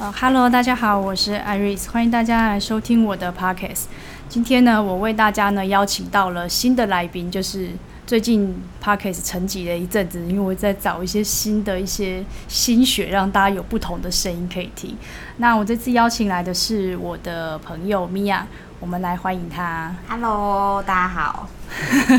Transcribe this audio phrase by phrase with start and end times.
[0.00, 3.82] 呃哈喽大家好，我是 Iris，欢迎大家来收听我的 Podcast。
[4.30, 7.68] 今天呢，我为大家呢邀请到了新的来宾，就是
[8.06, 14.96] 最近 Podcast 沉寂了一阵子，因为我在找一些新的一些心血，让大家有不同的声音可以听。
[15.36, 18.44] 那我这次邀请来的是我的朋友 Mia，
[18.80, 19.94] 我们来欢迎他。
[20.08, 21.46] Hello，大家好。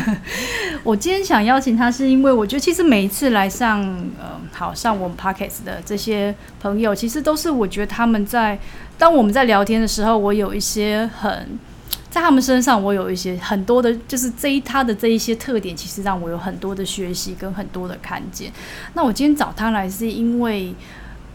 [0.84, 3.82] 我今天想邀请他，是因为我觉得其实每一次来上，
[4.20, 8.59] 呃，好上我们 Pockets 的这些朋友，其实都是我觉得他们在
[8.95, 11.59] 当我们在聊天的时候，我有一些很
[12.12, 18.52] 在他们身上，我有一些很多的，就是这一他的这一些特点，其实让我有很多的学习跟很多的看见。
[18.93, 20.76] 那我今天找他来，是因为，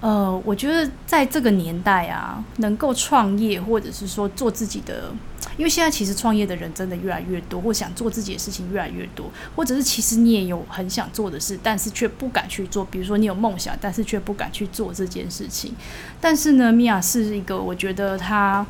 [0.01, 5.13] 呃，我觉得在这个年代啊，能够创业或者是说做自己的。
[5.57, 12.85] 因为现在其实创业的人真的越来越多，或想做自己的事情越来越多，或者是其实你也有很想做的事，但是却不敢去做。
[12.85, 15.75] 比如说你有梦想，但是却不敢去做这件事情。
[16.21, 18.67] 但是呢，米娅是一个我觉得她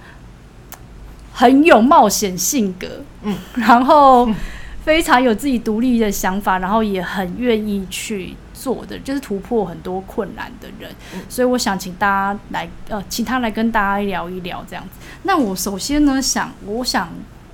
[1.33, 4.29] 很有冒险性格，嗯，然后
[4.85, 8.37] 非常有自己独立的想法，然后也很愿意去。
[8.67, 15.07] 做的就是突破很多困难的人，嗯，所以我想请大家来，呃，请他来跟大家聊一聊这样子。
[15.23, 17.09] 那我首先呢，想，我想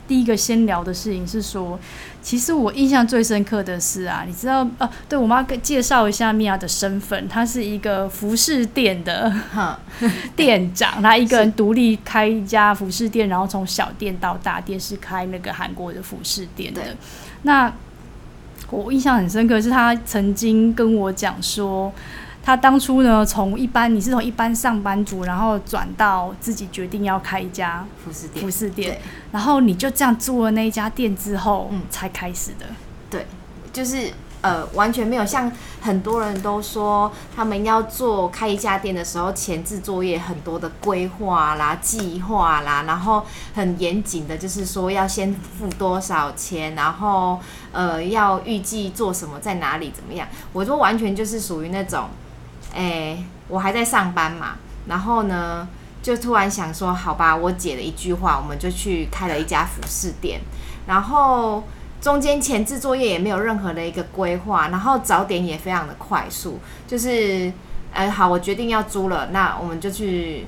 [0.09, 1.79] 第一个先聊的事情是说，
[2.23, 9.31] 其实我印象最深刻的是啊，你知道，呃，对我妈介绍一下米娅的身份，她是一个服饰店的
[10.35, 16.97] 店长，她一个人独立开一家服饰店，然后从小店到大店是开那个韩国的服饰店的，
[17.43, 17.71] 那。
[18.73, 21.93] 我印象很深刻，是他曾经跟我讲说，
[22.43, 28.99] 他当初呢，从一般你是从一般上班族，然后转到自己决定要开一家服饰店，服饰店，
[29.31, 32.67] 然后你就这样做了那一家店之后，嗯，才开始的，
[33.11, 33.27] 对，
[33.73, 34.11] 就是。
[34.43, 47.39] 呃，完全没有像很多人都说，他们要做开一家店的时候，前置作业很多的规划啦、计划啦，然后很严谨的，就是说要先付多少钱，然后
[47.71, 50.27] 呃要预计做什么，在哪里怎么样。
[50.53, 52.09] 我就完全就是属于那种，
[52.75, 54.57] 哎，我还在上班嘛，
[54.89, 55.69] 然后呢，
[56.03, 60.41] 就突然想说，好吧，我姐的一句话，我们就去开了一家服饰店，
[60.89, 61.63] 然后。
[62.03, 66.59] 中间前置作业也没有任何的一个规划，然后找点也非常的快速，
[66.89, 67.53] 就是，
[67.95, 70.45] 呃，好，我决定要租了，那我们就去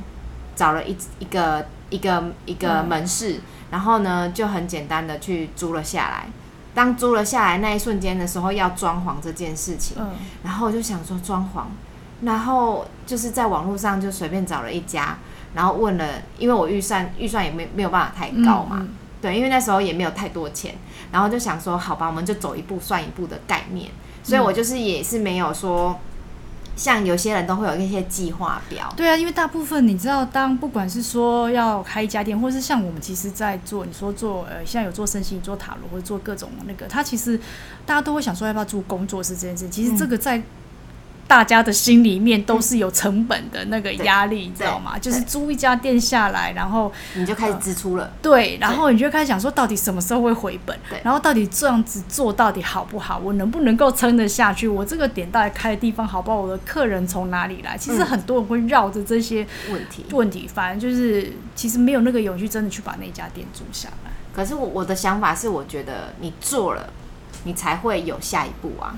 [0.57, 6.27] 找了一一个一个一个门市，然后呢就很简单的去租了下来。
[6.75, 9.97] 当租了下来那一瞬间的时候，要装潢这件事情，
[10.43, 11.67] 然后我就想说装潢，
[12.23, 15.19] 然后就是在网络上就随便找了一家，
[15.55, 16.05] 然后问了，
[16.37, 18.85] 因为我预算预算也没没有办法太高嘛。
[19.25, 20.75] 对，因为那时候也没有太多钱，
[21.11, 23.91] 然后就想说，好吧，我们就走一步算一步的概念。
[24.23, 25.99] 所以我就是也是没有说，
[26.77, 28.93] 像有些人都会有一些计划表。
[28.95, 37.41] 对啊，因为大部分你知道，当不管是说要开一家店，或是像我们其实在做，你说做呃，现在有做身心做塔罗，或者做各种那个，他其实
[37.87, 39.71] 大家都会想说，要不要做工作室这件事。
[39.71, 40.43] 其实这个在。
[41.27, 44.99] 大家的心里面都是有成本的那个压力，你知道吗？
[44.99, 48.13] 就是租一家店下来，然后你就开始支出了。
[48.21, 50.79] 对，然后你就开始想说，到底什么时候会回本？
[50.89, 53.19] 对，然后到底这样子做到底好不好？
[53.19, 54.69] 我能不能够撑得下去？
[54.69, 56.37] 我这个点到底开的地方好不好？
[56.37, 57.77] 我的客人从哪里来？
[57.77, 64.13] 其实很多人会绕着这些问题问题，反正就是其实没有那个勇气真的去把那家店租下来。
[64.35, 66.91] 可是我我的想法是，我觉得你做了，
[67.45, 68.95] 你才会有下一步啊。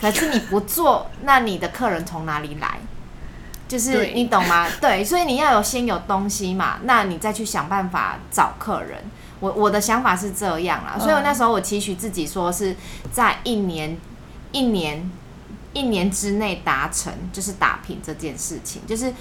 [0.00, 2.78] 可是你不做，那你的客人从哪里来？
[3.66, 4.66] 就是你懂吗？
[4.80, 8.98] 对，所以你要有先有东西嘛，那你再去想办法找客人。
[9.40, 12.74] 我我的想法是这样啦，所以我那时候我期许自己说是
[13.12, 13.96] 在一年、
[14.52, 15.10] 一年、
[15.72, 19.12] 一年之内达成，就是打平这件事情，就是。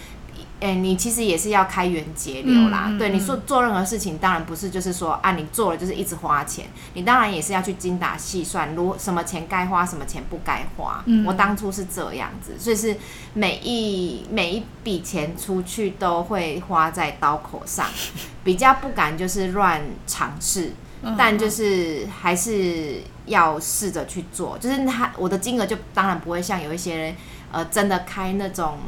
[0.59, 2.85] 哎、欸，你其实也是要开源节流啦。
[2.87, 6.65] 嗯、对，你说做任何事情，当然不是就是说啊，你做了就是一直花钱。
[6.95, 11.23] 你当然也是要去精打细算，如什么钱该花，什么钱不该花、嗯。
[11.27, 12.97] 我当初是这样子，所以是
[13.35, 17.85] 每一每一笔钱出去都会花在刀口上，
[18.43, 20.73] 比较不敢就是乱尝试，
[21.15, 24.57] 但就是还是要试着去做。
[24.57, 27.15] 就是他我的金额就当然不会像有一些人
[27.51, 28.79] 呃真的开那种。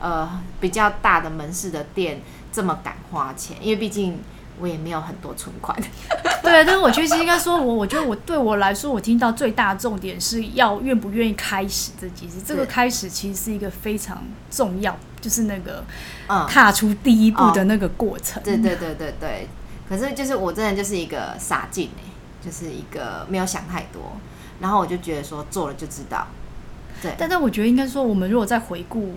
[0.00, 4.18] 呃，比较大的门市的店这么敢花钱，因为毕竟
[4.58, 5.78] 我也没有很多存款。
[6.42, 12.40] 对，但是我确实应该说我，我我觉得我对我来说，我听到最大的重点是要愿不愿意开始这件事。
[12.44, 15.84] 这个开始其实是一个非常重要，就是那个
[16.48, 18.42] 踏出第一步的那个过程。
[18.42, 19.48] 嗯哦、对对对对对。
[19.86, 22.08] 可是就是我真的就是一个傻劲哎，
[22.42, 24.16] 就是一个没有想太多，
[24.60, 26.26] 然后我就觉得说做了就知道。
[27.02, 29.14] 对，但但我觉得应该说，我们如果再回顾。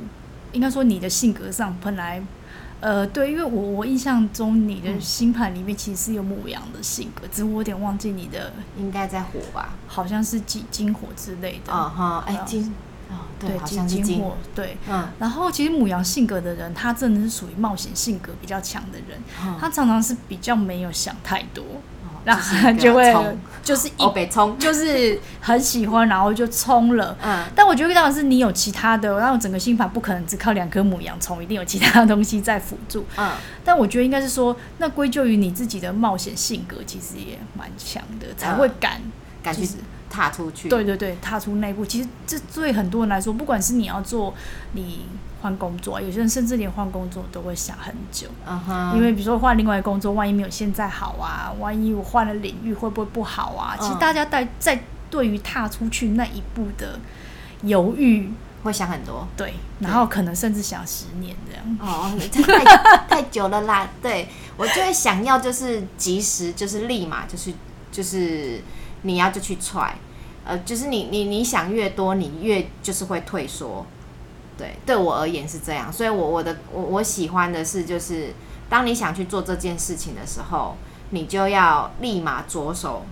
[0.53, 2.23] 应该说你的性格上本来。
[2.79, 9.69] 呃，对，因为我我印象中你的星盘里面其实是有母羊的性格，只是我有点忘记你的，应该在火吧？
[9.87, 11.71] 好像是金金火之类的。
[11.71, 12.73] 啊哈，哎金，
[13.09, 14.75] 哦对，好像是金火，对。
[14.89, 15.07] 嗯。
[15.17, 19.17] 然后其实母羊性格的人，他真的是属于冒险性格比较强的人，
[19.57, 21.63] 他常常是比较没有想太多。
[22.25, 23.13] 然后就会
[23.63, 27.15] 就是一北 冲，就是很喜欢，然后就冲了。
[27.21, 33.05] 嗯，但我觉得当然是你有其他的，然后整个心法不可能只靠两颗母羊冲，一定有其他的东西在辅助。
[33.17, 33.31] 嗯，
[33.63, 39.01] 但我觉得应该是说，那归咎于你自己的冒险性格，其实也蛮强的，才会敢
[39.41, 39.67] 敢去
[40.09, 40.69] 踏出去。
[40.69, 41.85] 对对对，踏出那一步。
[41.85, 44.33] 其实这对很多人来说，不管是你要做
[44.73, 45.05] 你。
[45.43, 48.95] 换工作，有些人甚至连换工作都会想很久，uh huh.
[48.95, 53.83] 因为比如说换另外一个工作，万一没有现在好啊，万一我换了领域会不会不好啊？Uh.
[53.85, 56.97] 其实大家在在对于踏出去那一步的
[57.63, 58.31] 犹豫，
[58.63, 61.77] 会想很多，对，然后可能甚至想十年这样。
[61.81, 67.51] 哦，太 太久了啦，对，我就会想要就是及时，就是立马就是
[67.91, 68.61] 就是
[69.01, 69.93] 你要就去踹，
[70.45, 73.85] 呃，就是你你你想越多，你越就是会退缩。
[74.57, 78.33] 对，对我而言是这样，所以我，我的我我喜欢的是，就是
[78.69, 80.75] 当你想去做这件事情的时候，
[81.11, 83.05] 你就要立马着手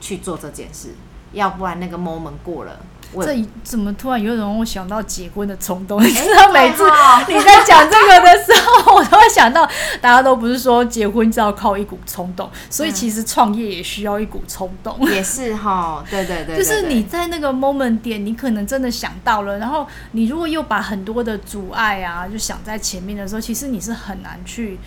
[0.00, 0.94] 去做这件事，
[1.32, 2.80] 要不然那个 moment 过了。
[3.12, 6.00] 我这怎么突然有种我想到结婚的冲动？
[6.04, 6.82] 你知道，每次
[7.28, 9.64] 你在讲这个的时候，我都会想到，
[10.00, 14.98] 大家都不是说结婚就要靠一股冲动，所以其实创业也需要一股冲动。
[15.10, 24.78] 也是哈，对对对，就是你在那个 moment 点，你可能真的想到了，然后你如果又把很多的阻碍啊，就想在前面的时候，其实你是很难去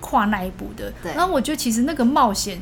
[0.00, 0.92] 跨那一步的。
[1.02, 2.60] 对，然后我觉得其实那个冒险。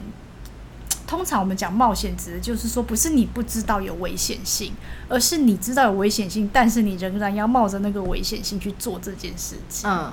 [1.08, 4.72] 通常我们讲冒险，指的就是说，不是你不知道有危险性，
[5.08, 9.90] 而是你知道有危险性，但是你仍然要冒着那个危险性去做这件事情。
[9.90, 10.12] 嗯，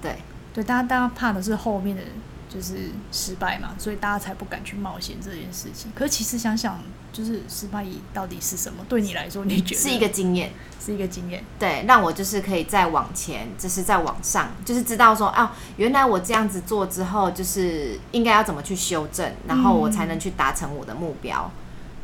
[0.00, 0.18] 对，
[0.52, 2.02] 对，大家大家怕的是后面的。
[2.46, 5.90] 就是失败嘛，所以大家才不敢去冒险这件事情。
[5.92, 6.78] 可是其实想想，
[7.14, 8.84] 就是失败到底是什么？
[8.88, 10.52] 对你来说，你觉得是一个经验，
[10.84, 11.42] 是一个经验。
[11.58, 21.50] 对，让我就是可以再往前，就是再往上，就是知道说啊，原来我这样子做之后，就是应该要怎么去修正，然后我才能去达成我的目标。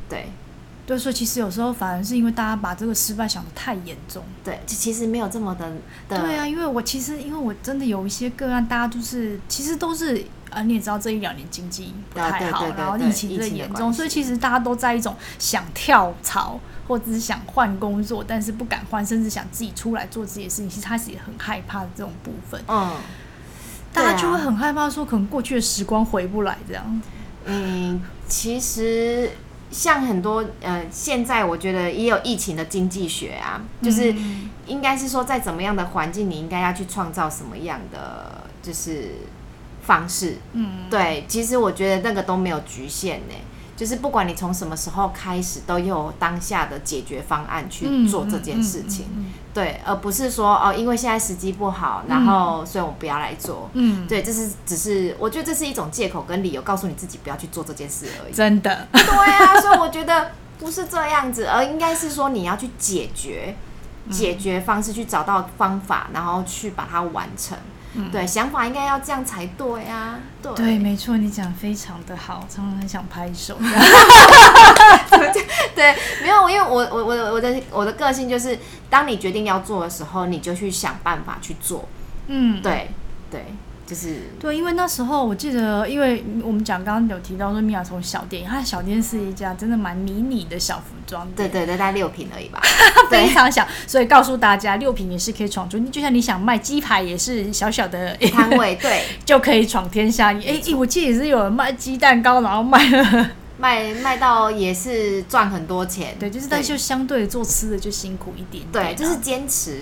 [0.09, 0.31] 对。
[0.87, 4.25] 对，所以其实有时候反而是因为大家把这个失败想的太严重。
[4.43, 5.73] 对，其实没有这么的。
[6.09, 22.61] 对啊，因为我其实因为我真的有一些个案，大家就是其实都是啊，你也知道这一两年经济不太好，然后疫情最严重，所以其实大家都在一种想跳槽或者是想换工作，但是不敢换，甚至想自己出来做自己的事情，其实他是也很害怕的这种部分。
[22.69, 22.97] 嗯，
[23.93, 27.03] 大家就会很害怕说，可能过去的时光回不来这样。
[27.45, 29.31] 嗯，其实。
[29.73, 34.13] 像很多呃，现在我觉得也有疫情的经济学啊，就是
[34.67, 39.13] 应该是说，在怎么样的环境，你应该要去创造什么样的就是
[39.83, 40.39] 方式。
[40.53, 43.35] 嗯，对，其实我觉得那个都没有局限呢。
[43.77, 53.71] 就是不管你从什么时候开始，都有当下的解决方案去做这件事情，嗯嗯嗯嗯、对，而不是说哦，因为现在时机不好，然后所以我不要来做。
[53.73, 58.35] 嗯，对，这是只是我觉得这是一种借口跟理由，告诉你自己不要去做这件事而已。
[58.35, 63.57] 真的，对啊，所以我觉得不是这样子，而应该是说你要去解决，
[64.11, 67.57] 解决方式去找到方法，然后去把它完成。
[67.95, 70.19] 嗯、对，想法应该要这样才对啊。
[70.43, 73.59] 对，对没错，你讲非常的好，常常很想拍手。
[75.75, 81.89] 对，没有，因为我我我我的我的个性就是，当你决定要做的时候，你就去想办法去做。
[82.29, 82.91] 嗯，对
[83.31, 83.45] 对。
[83.91, 92.63] 就是对，因为那时候我记得，因为我们讲刚刚有提到说，米娅从小店，她小店是一家真的蛮迷你的小服装店，对对对，大概六平而已吧，
[93.11, 93.67] 非常小。
[93.89, 100.33] 所以告诉大家，六平也是可以闯出，你就像你想卖鸡排，也是小小的摊位，对， 就可以闯天下。
[100.35, 109.81] 哎、欸，我记得也是有人卖鸡蛋糕，然后卖了 卖卖到也是赚很多钱，对，就是但就相对做吃的就辛苦一点点，对，就是坚持。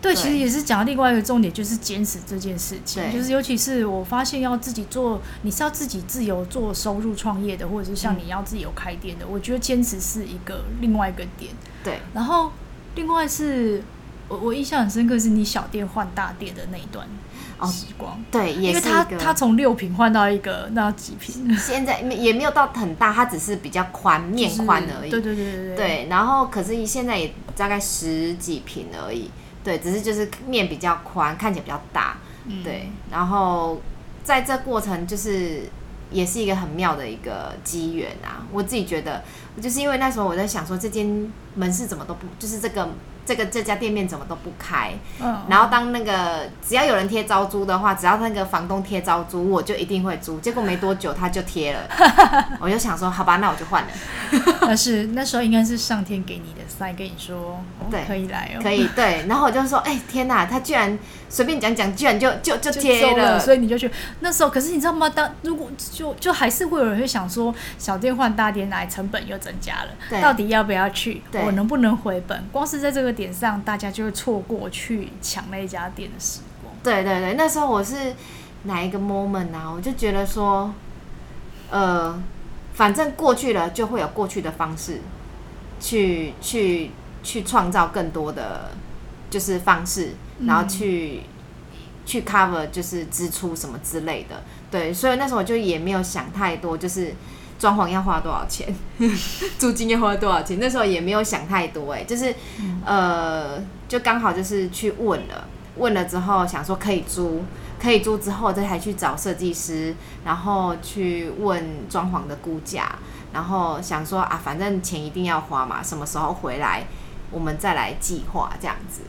[0.00, 3.02] 对，其实也是讲另外一个重点，就是坚持这件事情。
[3.02, 11.52] 对就是尤其是我发现要自己做，你是要自己自由做收入创业的，或者是像你要自己有开店的，嗯、我觉得坚持是一个另外一个点。
[11.82, 11.98] 对。
[12.14, 12.52] 然后
[12.94, 13.82] 另外是
[14.28, 17.04] 我我印象很深刻，是你小店换大店的那一段
[17.68, 18.12] 时光。
[18.12, 25.10] 哦、对，也是因为他他从六平换到一个那几平，现在也没有到很大，它只是比较宽面宽而已。
[25.10, 25.76] 对对对对对。
[25.76, 29.28] 对，然后可是现在也大概十几平而已。
[29.64, 32.90] 对，只是就是面比较宽，看起来比较大，嗯、对。
[33.10, 33.80] 然后
[34.24, 35.62] 在这过程，就是
[36.10, 38.46] 也是一个很妙的一个机缘啊。
[38.52, 39.22] 我自己觉得，
[39.60, 42.88] 就是因为那时候我在想说，这间门市怎么都不，就是这个
[43.28, 44.94] 这个这家店面怎么都不开。
[45.20, 50.40] 嗯，然后当那个只要有人贴招租的话，只要那个房东贴招租，我就一定会租。
[50.40, 51.80] 结果没多久他就贴了，
[52.58, 53.88] 我就想说，好吧，那我就换了。
[54.62, 59.26] 但是那时候应该是上天给你的 sign，跟你说，对，可以来哦，可以对。
[59.28, 64.48] 然后我就说，哎，天哪，他居然随便讲讲，居然就就就贴了，了，所以你就去那时候。
[64.50, 65.08] 可是你知道吗？
[65.10, 71.22] 当如果就就还是会有人会想说，小店换大店来，成本又增加了，对，到底要不要去？
[71.44, 72.42] 我能不能回本？
[72.50, 76.74] 光是在这个点上，大家就会错过去抢那一家店的时光。
[76.82, 78.14] 对对对，那时候我是
[78.62, 79.70] 哪一个 moment 啊？
[79.70, 80.72] 我就觉得说，
[81.70, 82.18] 呃，
[82.72, 85.00] 反正过去了，就会有过去的方式
[85.78, 86.90] 去去
[87.22, 88.70] 去创造更多的
[89.28, 90.14] 就是方式，
[90.46, 94.42] 然后去、嗯、去 cover 就是支出什么之类的。
[94.70, 97.14] 对，所以那时候我就也没有想太多，就是。
[97.58, 98.72] 装潢要花多少钱？
[99.58, 100.60] 租金要花多少钱？
[100.60, 102.32] 那时候也没有想太多，哎，就是，
[102.84, 105.44] 呃，就刚好就是去问了，
[105.76, 107.42] 问了之后想说可以租，
[107.82, 109.92] 可以租之后再才去找设计师，
[110.24, 112.96] 然后去问装潢的估价，
[113.32, 116.86] 然后想说啊，反正钱一定要花嘛，什么时候回来
[117.32, 119.00] 我们再来计划这样子。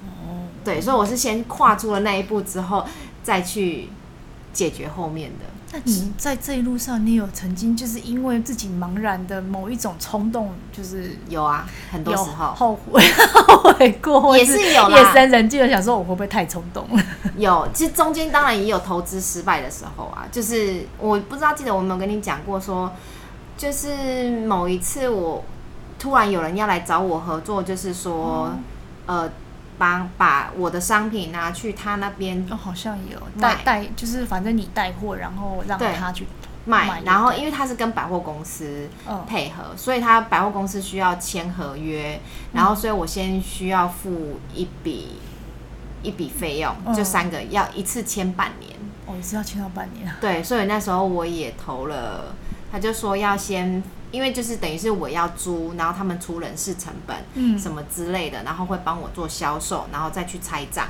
[0.69, 2.85] 对，所以我是先跨出了那一步之后，
[3.23, 3.89] 再去
[4.53, 5.45] 解决后面的。
[5.71, 13.01] 那你在这一路上，你有曾经就是因为自己茫然的某一种冲动，就是有啊，很多时候后悔
[13.47, 17.03] 后悔过，也是有夜深人静的想说，我会不会太冲动了？
[17.35, 20.27] 有，其实中间当然也有投资失败的时候啊。
[20.31, 22.91] 就是我不知道记得我有没有跟你讲过说，说
[23.57, 25.43] 就是某一次我
[25.97, 28.51] 突然有人要来找我合作，就是说、
[29.07, 29.31] 嗯、呃。
[29.79, 36.27] 把把我的商品拿去他那边，哦，好像有带带，就是反正你带货，然后让他去
[36.65, 38.87] 卖，然后因为他是跟百货公司
[39.27, 42.19] 配合，哦，所以他百货公司需要签合约，
[42.53, 45.17] 然后所以我先需要付一笔
[46.03, 48.71] 一笔费用，嗯，就三个要一次签半年，
[49.07, 52.35] 哦，一次要签到半年，对，所以那时候我也投了，
[52.71, 53.81] 他就说要先。
[54.11, 60.87] 因为就是等于是我要租，然后他们出人事成本，嗯，什么之类的，然后会帮我做销售，然后再去拆账。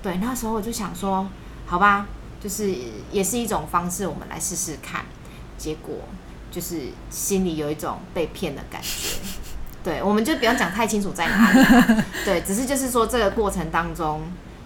[0.00, 1.26] 对，那时候我就想说，
[1.66, 2.06] 好吧，
[2.40, 2.72] 就是
[3.10, 5.04] 也是一种方式，我们来试试看。
[5.58, 5.96] 结果
[6.50, 9.18] 就是心里有一种被骗的感觉。
[9.82, 12.02] 对，我们就不用讲太清楚在哪里。
[12.24, 14.22] 对， 只是就是说这个过程当中，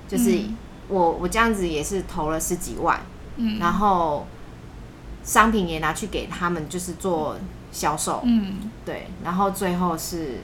[0.06, 0.40] 就是
[0.88, 3.00] 我我这样子也是投了十几万，
[3.36, 4.26] 嗯，然后
[5.24, 7.38] 商品也拿去给他们，就是做。
[7.74, 10.38] 销售，嗯，对，然后最后是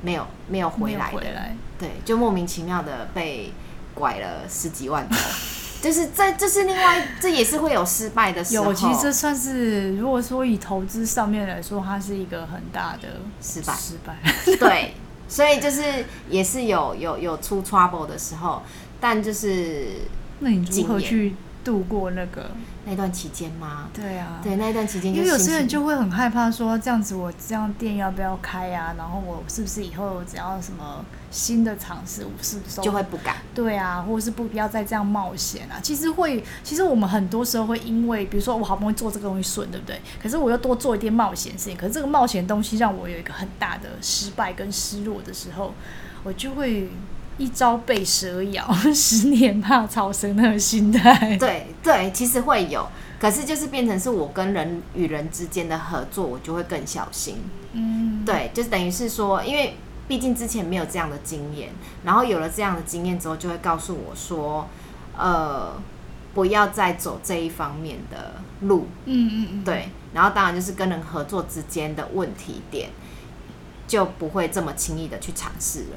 [0.00, 3.52] 没有没有回来的，回来对，就莫名其妙的被
[3.94, 5.16] 拐了十几万头，
[5.82, 8.64] 就是这这是另外，这也是会有失败的时候。
[8.64, 14.16] 有，其实这算是如果说以投资上面来说，它是一个很大的失败，失败。
[14.56, 14.94] 对，
[15.28, 18.62] 所以就是也是有有有出 trouble 的时候，
[18.98, 19.88] 但就是
[20.40, 22.50] 那你如何去度过那个？
[22.88, 23.88] 那段期间吗？
[23.92, 28.94] 对啊，对那段期间，因为有些人就会很害怕说，这样子我这样店要不要开啊？
[28.96, 33.38] 然后我是不是以后只要什么新的尝试，我是不是就会不敢？
[33.52, 35.80] 对啊，或者是不要再这样冒险啊？
[35.82, 40.00] 其实会，其实我们很多时候会因为，比如说我好不容易做这个东西顺，对不对？
[40.22, 45.74] 可是我又多做一点冒险事情，可是这个冒险东西让我有一个很大的失败跟失落的时候，
[46.22, 46.88] 我就会。
[47.38, 51.36] 一朝被蛇咬， 十年怕草绳那种心态。
[51.36, 52.88] 对对，其实会有，
[53.20, 57.36] 可是就是变成是我跟人与人之间的合作，我就会更小心。
[57.72, 59.76] 嗯，对，就是等于是说，因为
[60.08, 61.70] 毕竟之前没有这样的经验，
[62.04, 64.66] 然后有了这样的经验之后，就会告诉我说，
[65.16, 65.74] 呃，
[66.32, 68.86] 不要再走这一方面的路。
[69.04, 69.90] 嗯嗯嗯，对。
[70.14, 72.88] 然后当然就是跟人合作之间的问题点，
[73.86, 75.96] 就不会这么轻易的去尝试了。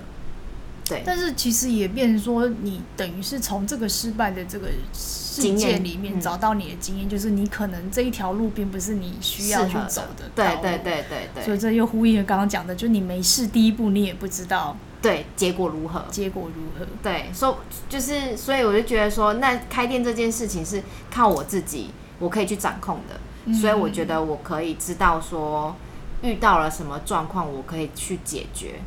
[0.89, 10.27] 对，但是其实也变成说，你等于是从这个失败的这个事件里面找到你的经验，嗯，就是你可能这一条路并不是你需要去走的。
[10.33, 11.43] 对对对对对。
[11.45, 16.85] 所以这又呼应了刚刚讲的，就你没事第一步，你也不知道对结果如何，结果如何。
[17.03, 17.55] 对，所以
[17.87, 20.81] 就是所以我就觉得说，那开店这件事情是
[21.11, 23.19] 靠我自己，我可以去掌控的。
[23.45, 25.75] 嗯，所以我觉得我可以知道说，
[26.23, 28.79] 遇到了什么状况，我可以去解决。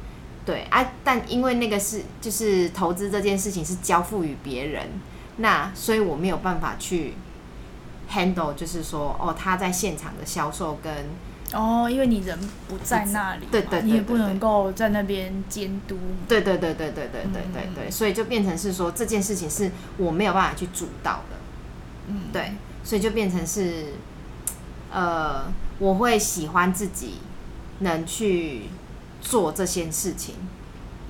[0.45, 4.89] 对啊，但因为那个是就是投资这件事情是交付于别人，
[5.37, 7.15] 那所以我没有办法去
[8.11, 10.93] handle，就是说哦，他在现场的销售跟
[11.53, 12.37] 哦，因为你人
[12.69, 15.97] 不在那里，对对，对，对，对，你也不能够在那边监督，
[16.27, 21.37] 对对对对对对对对对，所以就变成是说这件事情是我没有办法去主导的，
[22.09, 23.93] 嗯，对，所以就变成是
[24.91, 25.45] 呃，
[25.79, 27.19] 我会喜欢自己
[27.79, 28.63] 能去。
[29.23, 30.35] 做这件事情，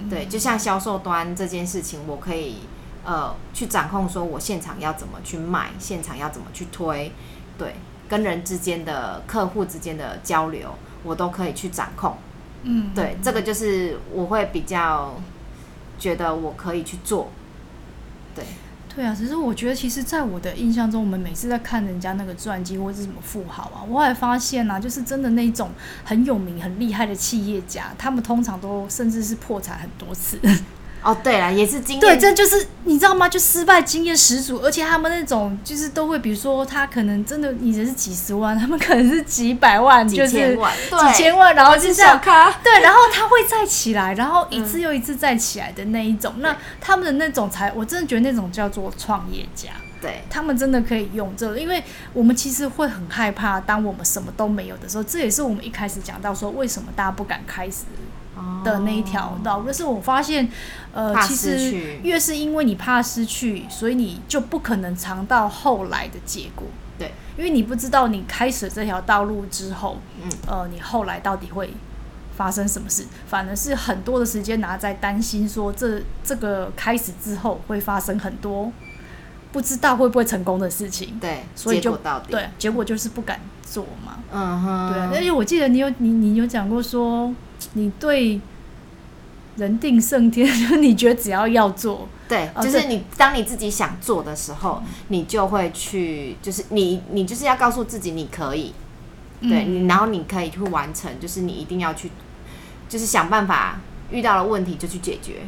[0.09, 2.59] 对，就像销售端这件事情，我可以
[3.05, 7.11] 呃去掌控，说我现场要怎么去卖，现场要怎么去推，
[7.59, 7.75] 对，
[8.09, 12.17] 跟人之间的客户之间的交流，我都可以去掌控。
[12.65, 15.17] 嗯，对，这个就是我会比较
[15.99, 17.29] 觉得我可以去做。
[18.35, 18.45] 对，
[18.95, 25.71] 对啊，只是我觉得，其实，在我的印象中，我们每次在看人家那个传记或者是什么富豪啊，我还发现啊，就是真的那种
[26.05, 30.39] 很有名、很厉害的企业家，他们通常都甚至是破产很多次。
[31.03, 33.29] 哦，对了，也是经验，对，这就是你知道吗？
[33.29, 51.83] 就失败经验十足，而且他们那种就是都会，比如说他可能真的你的是几十万，他们可能是几百万，几千万，就是几千万，然后就这样，咖对，然后他会再起来，然后一次又一次再起来的那一种，嗯、那他们的那种才，我真的觉得那种叫做创业家，对，他们真的可以用这个，因为
[52.13, 57.79] 我们其实会很害怕，当我们什么都没有的时候，这也是我们一开始讲到说，为什么大家不敢开始。
[58.65, 60.49] 的那一条道，但是我发现，
[60.93, 66.67] 呃，其实越是因为你怕失去，所以你就不可能尝到后来的结果。
[66.99, 71.75] 对，因为你不知道你开始这条道路之后，嗯，呃，你后来到底会
[72.37, 78.73] 发生什么事，反而是很多的时间拿在担心说，这这个开始之后会发生很多
[79.53, 81.19] 不知道会不会成功的事情。
[81.21, 81.99] 对，所以就
[82.29, 84.19] 对，结果就是不敢做嘛。
[84.33, 85.11] 嗯哼，对啊。
[85.13, 87.31] 而且我记得你有你你有讲过说。
[87.75, 88.41] 你对
[89.57, 98.73] 人定胜天， 就是你觉得只要要做，对，就是你当你自己想做的时候，你就会去，就是你你就是要告诉自己你可以，
[99.41, 102.11] 对，你然后你可以去完成，就是你一定要去，
[102.89, 105.43] 就是想办法遇到了问题就去解决。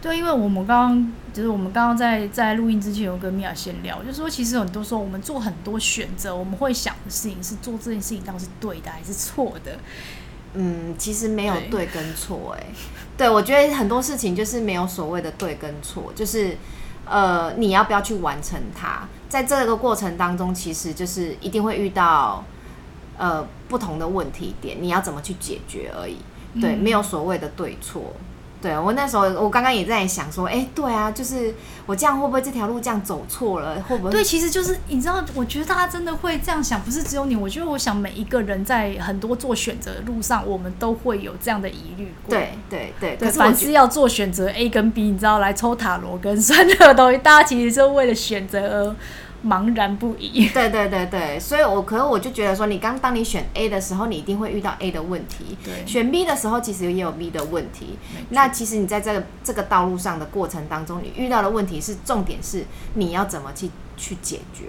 [0.00, 9.78] 对，因为我们刚刚就是我们刚刚在在录音之前有跟米娅先聊，就是说其实很多时候我们做很多选择，我们会想的事情是做这件事情到底是对的还是错的。
[10.54, 11.86] 嗯，其实没有对。
[11.86, 12.66] 跟错，哎，
[13.16, 16.56] 对，我觉得很多事情就是没有所谓的对跟错，就是
[17.04, 22.44] 呃，你要不要去完成它，在这个过程当中，其实就是一定会遇到
[23.18, 26.18] 呃不同的问题点，你要怎么去解决而已，
[26.60, 28.14] 对，没有所谓的对错。
[28.62, 31.52] 对，我那时候，我刚刚也在想说，哎，对啊，就是
[31.84, 33.74] 我这样会不会这条路这样走错了？
[33.82, 34.10] 会不会？
[34.12, 37.34] 对，其实就是你知道，我觉得大家真的会这样想，不是只有你。
[37.34, 42.14] 我觉得，我想每一个人在很多做选择的路上，我们都会有这样的疑虑。
[42.28, 48.96] 对对对，可是凡是要做选择 A 跟 B，你知道，来抽塔罗跟算这个东西，大家其实是为了选择而。
[49.44, 50.48] 茫然不已。
[50.48, 55.56] 对对对对，所以我可能我就觉得说，你刚当你选 A 的时候，你一定会遇到 A 的问题。
[55.64, 55.84] 对。
[55.86, 57.98] 选 B 的时候，其实也有 B 的问题。
[58.30, 64.66] 那其实你在这个这个道路上的过程当中，你遇到的问题是重点是你要怎么去去解决。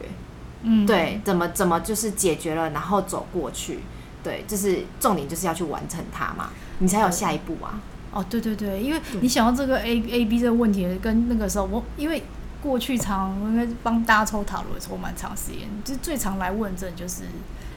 [0.64, 0.86] 嗯。
[0.86, 3.80] 对，怎么怎么就是解决了，然后走过去。
[4.24, 7.80] 对，就是重点就是要去完成它嘛，你才有下一步啊。
[8.12, 12.24] 哦，对对对，因为你想到这个 A A B 这个问题，跟那个时候我因为。
[12.64, 17.24] 过去常应该帮大家抽塔罗，抽蛮长时间，就最常来问这就是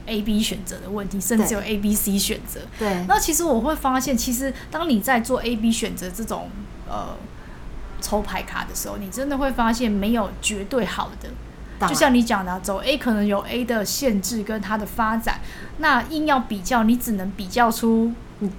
[0.05, 2.61] A B 选择的问题，甚至有 A B C 选择。
[2.79, 6.49] 对，那其实我会发现，其实当你在做 A B 选择这种
[6.89, 7.17] 呃
[7.99, 11.29] 抽牌卡的时候，你真的会发现没有绝对好的。
[11.87, 15.41] 就像你讲的，走 A 可能有 A 的限制跟它的发展，
[15.77, 18.13] 那硬要比较，你只能比较出。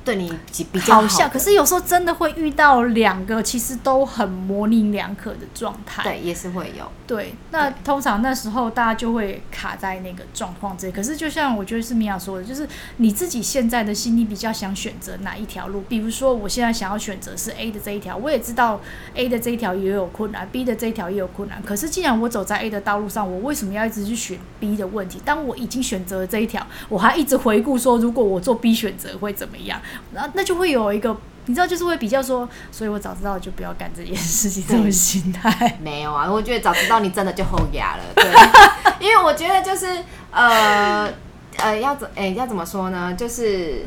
[0.04, 0.32] 对你
[0.72, 6.02] 比较好，好像，可是有时候真的会遇到两个其实都很模棱两可的状态。
[6.02, 6.90] 对，也是会有。
[7.06, 10.92] 对，那通常那时候大家就会卡在那个状况这里。
[10.92, 15.82] 可是就像我觉得是米娅说的，就是你自己现在的心里比较想选择哪一条路。
[15.88, 18.80] 比如说，我现在想要选择是 A 的这一条，我也知道
[19.14, 21.62] A 的这一条也有困难，B 的这一条也有困难。
[21.62, 25.20] 可是既然我走在 A 的道路上，我为什么要一直去选 B 的问题？
[25.24, 29.67] 当我已经选择了这一条，我还一直回顾说，如果我做 B 选择会怎么样？
[30.12, 35.78] 那那就会有一个，你知道，就是会比较说，所以我早知道就不要干这件事情，这种心态。
[35.82, 38.24] 没有啊，我觉得早知道你真的就后牙了，对，
[39.00, 41.12] 因为我觉得就是呃
[41.56, 43.14] 呃，要怎哎、欸、要怎么说呢？
[43.14, 43.86] 就是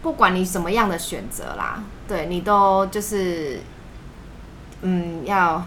[0.00, 3.60] 不管你什么样的选择啦，对你都就是
[4.82, 5.64] 嗯要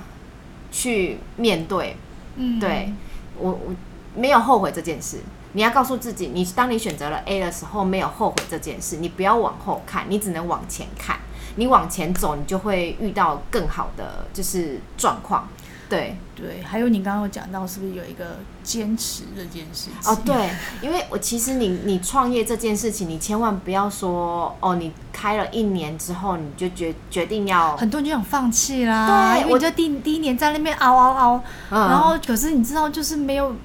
[0.72, 1.98] 去面对，
[2.36, 2.94] 嗯，对
[3.38, 3.76] 我我
[4.16, 5.20] 没有后悔这件事。
[5.56, 8.98] 你要告诉自己，你当你选择了 A 的时候，没有后悔这件事。
[8.98, 11.18] 你不要往后看，你只能往前看。
[11.56, 15.48] 你往前走，你就会遇到更好的就是状况。
[15.88, 20.12] 对对，还有你刚刚有讲到，是不是有一个坚持这件事情？
[20.12, 20.50] 哦，对，
[20.82, 29.36] 因为我其实你你创业这件事情，你千万不要说哦，你开了一年之后，你就决决定要很多人就想放弃啦。
[29.36, 33.56] 对，我就第第一年在那边熬熬熬，嗯、然后可是你知道，就是没有。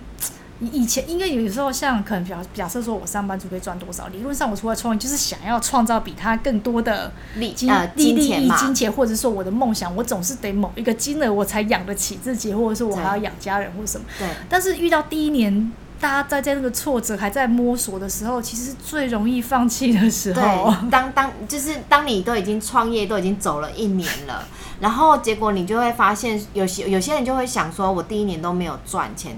[0.61, 14.07] 以前，应该有时候像可能假假设说我上班族可以赚多少，理论上我出来创业就是想要创造比他更多的利金呃金利益钱嘛金钱，或者说我的梦想，我总是得某一个金额我才养得起自己，或者说我还要养家人或什么。
[14.19, 14.29] 对。
[14.51, 20.43] 但是遇到第一年，大家在在那个挫折还在摸索的时候，其实是最容易放弃的时候。
[20.43, 24.47] 对，当当就是当你都已经创业都已经走了一年了，
[24.79, 29.35] 然后结果你就会发现，有些有些人就会想说，我第一年都没有赚钱。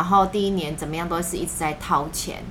[0.00, 2.42] 然后第一年怎么样都是一直在掏钱，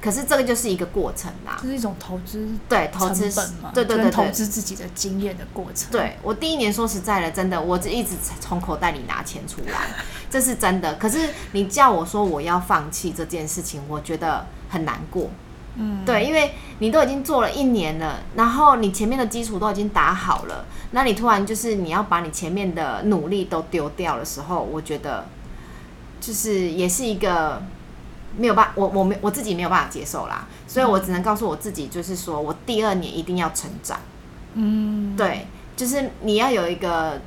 [0.00, 3.28] 可是这个就是一个过程啦，就是一种投资，对，投资
[3.74, 5.90] 对对对，对，投资自己的经验的过程。
[5.90, 9.88] 对，我第一年说实在的，真的，我就一直从口袋里拿钱出来，
[10.30, 10.94] 这是真的。
[10.94, 15.28] 可是你叫我说我要放弃这件事情，我觉得很难过。
[15.74, 25.26] 嗯，对，因为你都已经做了一年了，然后你前面的基础都已经打好了，那你突然就是你要把你前面的努力都丢掉的时候，我觉得。
[26.24, 27.60] 就是也是一个
[28.38, 33.98] 没有办法，我我没我自己没有办法接受啦，所以我只能告诉我自己，就是说我第二年一定要成长。
[34.54, 37.20] 嗯，对，就是你要有一个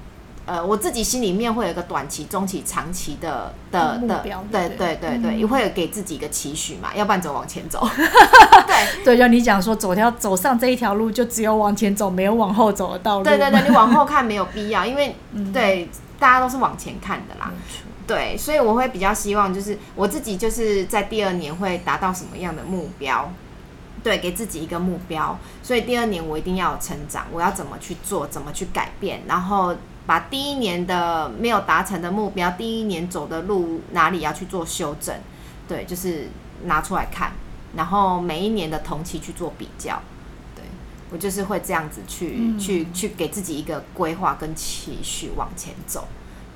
[0.46, 7.86] 呃，我自己心里面会有一个短期、中期、长期的的的，对对对对，也会有给自己一个期许嘛，要不然怎么往前走？
[8.66, 13.24] 对对，就你讲说走条走上这一条路，就只有往前走，没有往后走的道路。
[13.26, 15.14] 对对对，你往后看没有必要，因为
[15.54, 17.52] 对大家都是往前看的啦。
[18.08, 23.30] 对，所以我会比较希望，就是我自己就是在第二年会达到什么样的目标，
[24.02, 25.38] 对，给自己一个目标。
[25.62, 35.14] 所以第二年我一定要成长，我要怎么去做，怎么去改变，然后把第一年的没有达成的目标，第一年走的路哪里要去做修正，
[35.68, 36.30] 对，就是
[36.64, 37.34] 拿出来看，
[37.76, 40.02] 然后每一年的同期去做比较。
[40.56, 40.64] 对，
[41.12, 46.08] 我就是会这样子去、去去给自己一个规划跟期许往前走。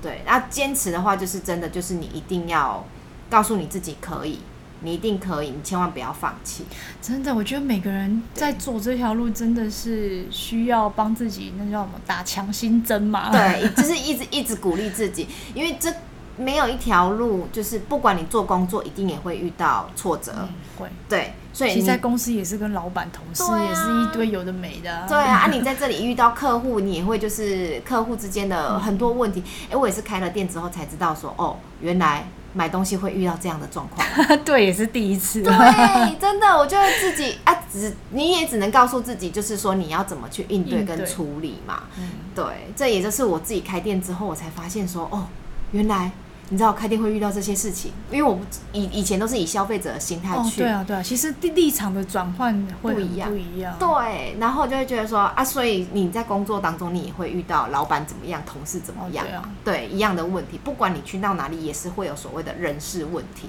[0.02, 2.84] 对，那坚持的话，就是真的，就是你一定要
[3.30, 4.40] 告诉你自己可以，
[4.82, 6.66] 你一定可以，你千万不要放弃。
[7.02, 13.32] 真的，我觉得每个人在走这条路，真的是需要帮自己，那叫什么打强心针嘛？
[13.32, 15.94] 对， 就是一直一直鼓励自己，因为这
[16.38, 20.34] 没有一条路，就是不管你做工作，一定也会遇到挫折。
[20.38, 21.34] 嗯、会，对。
[21.54, 25.06] 所以你在公司也是跟老板、同事也是一堆有的没的、啊。
[25.08, 29.44] 对啊，啊，你在这里遇到客户，你也会就是客户之间的很多问题。
[29.66, 34.06] 哎、嗯，我也是开了店之后才知道说，哦，原来买东西会遇到这样的状况。
[34.46, 35.42] 对，也是第一次。
[35.42, 41.84] 对，真的，我就会自己啊，只你也只能告诉自己，就是说你要怎么去应对跟处理嘛。
[41.98, 45.28] 嗯，对，这也就是我自己开店之后，我才发现说，哦，
[45.72, 46.12] 原来。
[46.52, 48.38] 你知道开店会遇到这些事情，因为我
[48.74, 50.62] 以以前都是以消费者的心态去。
[50.62, 53.74] 哦，对啊，对啊，其实立场的转换会不一样，不一样。
[53.80, 60.60] 对，然后就会觉得说啊，所以你在工作当中，你也会遇到老板怎么样，同事怎么样，哦，对啊，对，一样的问题。
[60.62, 63.48] 不管你去到哪里，也是会有所谓的人事问题。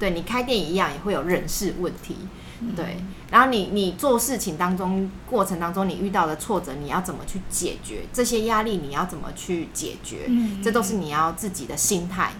[0.00, 2.16] 对，你开店一样也会有人事问题。
[2.76, 2.96] 对，
[3.30, 8.76] 然后你你做事情当中过程当中，你遇到的挫折，你要怎么去解决这些压力？
[8.76, 10.26] 你要怎么去解决？
[10.28, 12.32] 嗯，这都是你要自己的心态，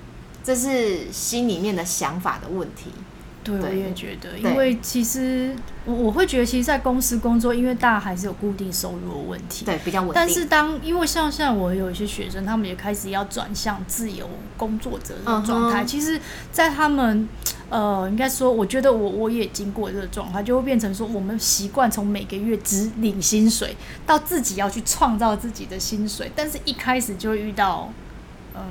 [0.45, 2.91] 这是心里面的想法的问题。
[3.43, 5.57] 对，我也觉得，因为其实
[5.87, 10.15] 我我会觉得，其实，在公司工作，因为大家还是有固定收入的问题，对，比较稳定。
[10.15, 14.29] 但是当因为像现在我有一些学生，他们也开始要转向自由
[14.59, 15.87] 工作者的状态。
[15.87, 16.21] 其实，
[16.53, 17.27] 在他们
[17.71, 27.91] 呃，应该说，我觉得我我也经过这个状况，就会变成说，我们习惯从每个月只领薪水，到自己要去创造自己的薪水，但是一开始就会遇到
[28.55, 28.63] 嗯。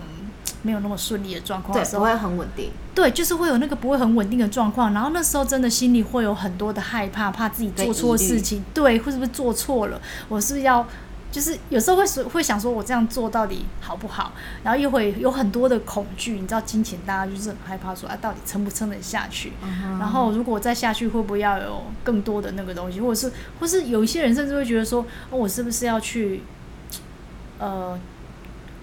[0.61, 2.69] 没有那么顺利的状况对，不会很稳定。
[2.93, 10.01] 对，就是会有那个不会很稳定的状况，然后那时候真的心里会有很多的害怕，怕自己做错事情，对，会是不是做错了？
[10.27, 10.85] 我是不是要，
[11.31, 14.31] 就是有时候会会想说，我这样做到底好不好？
[14.63, 19.53] 然后又会有很多的恐惧，你知道，金钱大家就是很害怕说，啊，到底撑不撑得下去？
[19.63, 19.99] 嗯。
[19.99, 22.99] 然后如果再下去，会不会要有更多的那个东西？
[22.99, 26.41] 或者是，或是有一些人甚至会觉得说，哦，我是不是要去，
[27.59, 27.99] 呃。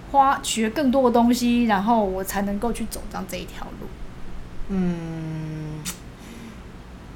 [0.09, 3.87] 花学更多的东西，然后我才能够去走上这一条路。
[4.69, 5.56] 嗯，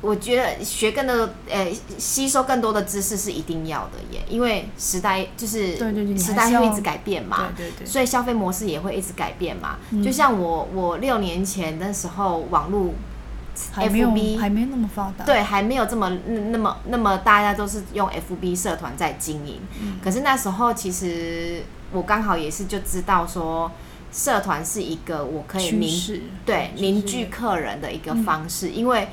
[0.01, 5.77] 我觉得学更多的，呃，吸收更多的知识是一定要的耶，因为时代就是
[6.17, 9.77] 时代会一直改变嘛，对对对，所以消费模式也会一直改变嘛。
[9.91, 12.93] 嗯、就像我，我六年前的时候，网络
[13.75, 16.09] FB 还没那么发达，对，还没有这么
[16.51, 21.63] 那么那么大家都是用 FB 社团在经营，嗯、可是那时候其实。
[21.93, 23.69] 我刚好也是就知道说，
[24.13, 29.09] 社团是一个我可以凝对凝聚客人的一个方式，嗯、因为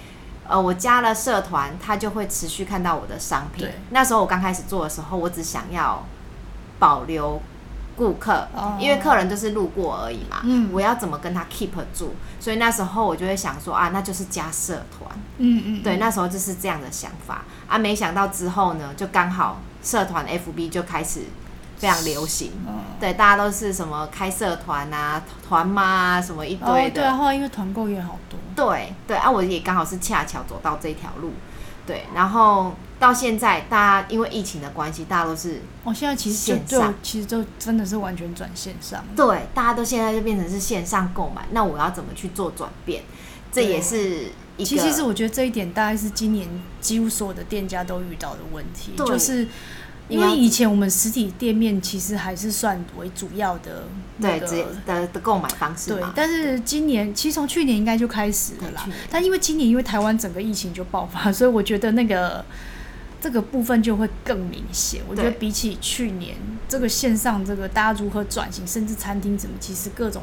[0.49, 3.69] 呃我加了社团，他就会持续看到我的商品。
[3.91, 6.05] 那时候我刚开始做的时候，我只想要
[6.79, 7.41] 保留
[7.97, 8.49] 顾客，
[8.81, 10.41] 因为客人就是路过而已嘛。
[10.45, 12.15] 嗯，我要怎么跟他 keep 住？
[12.41, 15.11] 所以那时候我就会想说啊，那就是加社团。
[15.39, 17.77] 嗯嗯，对，那时候就是这样的想法啊。
[17.77, 21.25] 没想到之后呢，就刚好社团 FB 就开始
[21.79, 22.53] 非常流行。
[23.01, 26.73] 对，大家都是什么开社团啊、团妈啊，什么一堆的。
[26.73, 28.39] 哦、对啊，后来因为团购也好多。
[28.57, 31.33] 对对啊，我也刚好是恰巧走到这条路。
[31.87, 39.03] 对，然后到现在，大家因为疫情的关系，大家都是哦，现在其实线上，其实就真的是完全转线上。
[39.17, 43.05] 对，大家都现在就变成是线上购买，那我要怎么去做转变？
[43.51, 44.67] 这也是一个。
[44.67, 46.47] 其实我觉得这一点大概是今年
[46.81, 49.47] 几乎所有的店家都遇到的问题，就是。
[50.09, 53.85] 因为以前我们实体店面其实还是算为主要的
[54.19, 56.03] 那个对的的购买方式，对。
[56.15, 58.89] 但是今年其实从去年应该就开始了啦。
[59.11, 62.45] 但因为今年因为台湾整个疫情就爆发，所以我觉得那个
[63.21, 65.03] 这个部分就会更明显。
[65.09, 66.37] 我觉得比起去年
[66.69, 70.23] 这个线上这个大家如何转型，甚至餐厅怎么，其实各种。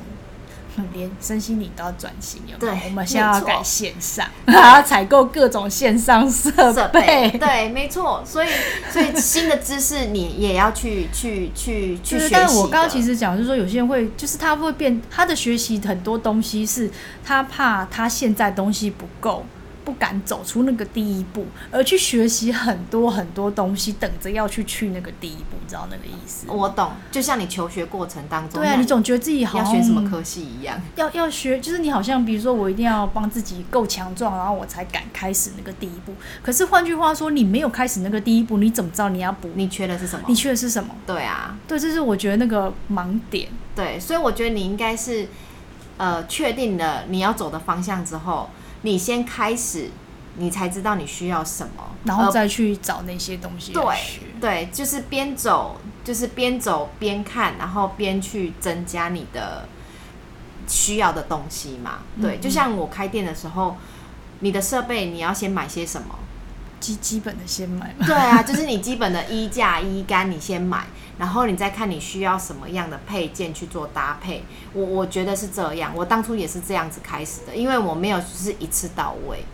[0.94, 2.80] 连身心灵都要转型，有没有？
[2.86, 6.52] 我们现在要改线上，还 要采购各种线上设
[6.90, 7.30] 备。
[7.40, 8.24] 对，没错。
[8.26, 8.48] 所以，
[8.92, 12.34] 所以新的知识你也要去去去去学习。
[12.34, 16.90] 但我刚刚其实讲，就是说有些人会，就是他会变，他的学习很多东西是
[17.24, 19.46] 他怕他现在东西不够。
[19.86, 26.48] 不敢走出那个第一步，而去学习很多很多东西，等着要去去那个第一步，你知道那个意思？
[26.50, 36.14] 我懂，就像你求学过程当中，对啊，你总觉得自己好像要学什么科系一样，要要学，就是你好像比如说我一定要帮自己够强壮，然后我才敢开始那个第一步。
[36.42, 39.52] 可是换句话说，你没有开始那个第一步，你怎么知道你要补？
[39.54, 40.26] 你缺的是什么？
[40.28, 40.96] 你缺的是什么？
[41.06, 43.50] 对啊，对，这是我觉得那个盲点。
[43.76, 45.28] 对，所以我觉得你应该是
[45.98, 48.50] 呃确定了你要走的方向之后。
[48.86, 49.90] 你先开始，
[50.38, 53.74] 你才知道你需要什么，然后再去找那些东西。
[53.74, 53.84] 对
[54.40, 59.68] 对，就是边走，就是边走边看，然后边去增加你的
[60.68, 62.02] 需要的东西嘛。
[62.22, 63.76] 对，嗯嗯，就像我开店的时候，
[64.42, 66.20] 你的设备你要先买些什么？
[66.80, 68.06] 基基本的先买嘛。
[68.06, 70.86] 对啊，就是你基本的衣架、衣杆，你先买。
[71.18, 75.94] 然后你再看你需要什么样的配件去做搭配，我我觉得是这样。
[75.96, 79.46] 我当初也是这样子开始的，因为我没有就是一次到位。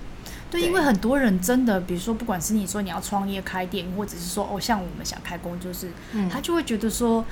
[0.49, 7.23] 对，因为很多人真的，比如说不管是你说你要创业开店，或者是说哦像我们想开工就是，嗯，他就会觉得说，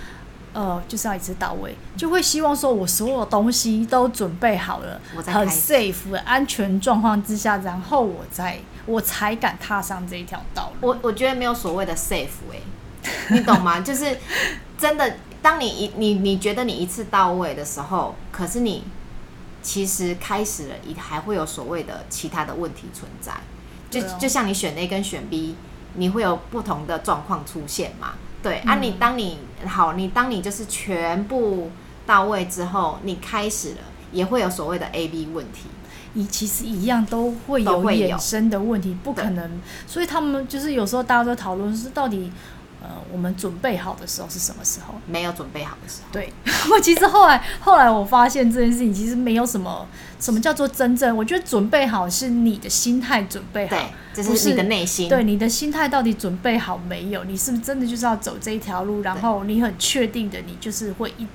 [0.54, 10.88] 呃，就是要一次到位，就会希望说我所有东西都准备好了，很 safe 的安全状况之下，然后我再我才敢踏上这一条道路。
[10.88, 12.62] 我我觉得没有所谓的 safe 哎、欸。
[13.32, 13.80] 你懂吗？
[13.80, 14.18] 就是
[14.78, 18.84] 真的，当你一你你觉得你一次到位的时候，可是你
[19.62, 23.34] 其实开始了，也还会有所谓的其他的问题存在。
[23.90, 25.56] 就就像你选 A 跟选 B，
[25.96, 28.14] 你会有不同的状况出现嘛？
[28.44, 31.72] 对啊，你当你好，你当你就是全部
[32.06, 33.78] 到位之后，你开始了，
[34.12, 35.68] 也会有所谓的 A、B 问题。
[36.14, 39.62] 你其实一样都会有衍生的问题，不可能。
[39.88, 42.32] 所以他们就是有时候大家都讨论是到底。
[42.82, 44.94] 呃，我们准备好的时候是什么时候？
[45.06, 46.08] 没有准备好的时候。
[46.12, 46.32] 对，
[46.72, 49.86] 我其实后来后来我发现这件事情其实没有什么
[50.20, 51.15] 什么叫做真正。
[51.15, 55.10] 我觉得准备好是你的心态准备好，对，这是你的内心。
[55.10, 57.24] 对，你的心态到底准备好没有？
[57.26, 59.02] 你是不是真的就是要走这一条路？
[59.02, 61.28] 然后你很确定的，你就是会一。